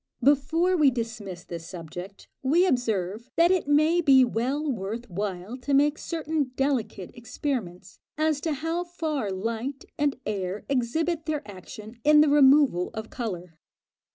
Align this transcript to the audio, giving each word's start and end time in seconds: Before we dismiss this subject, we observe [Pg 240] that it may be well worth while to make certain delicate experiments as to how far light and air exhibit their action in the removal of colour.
Before 0.23 0.75
we 0.75 0.89
dismiss 0.89 1.43
this 1.43 1.67
subject, 1.67 2.27
we 2.41 2.65
observe 2.65 3.19
[Pg 3.19 3.35
240] 3.35 3.35
that 3.35 3.51
it 3.51 3.67
may 3.71 4.01
be 4.01 4.25
well 4.25 4.67
worth 4.71 5.07
while 5.11 5.57
to 5.57 5.75
make 5.75 5.99
certain 5.99 6.45
delicate 6.55 7.11
experiments 7.13 7.99
as 8.17 8.41
to 8.41 8.53
how 8.53 8.83
far 8.83 9.29
light 9.29 9.85
and 9.99 10.15
air 10.25 10.65
exhibit 10.67 11.27
their 11.27 11.47
action 11.47 11.99
in 12.03 12.21
the 12.21 12.29
removal 12.29 12.89
of 12.95 13.11
colour. 13.11 13.59